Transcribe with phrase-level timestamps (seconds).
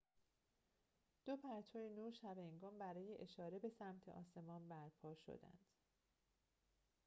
[1.25, 5.65] دو پرتو نور شب‌هنگام برای اشاره به سمت آسمان برپا شدند